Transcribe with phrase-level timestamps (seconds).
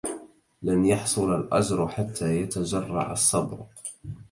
[0.61, 3.65] لن يحصل الأجر حتى يتجرّع الصّبر.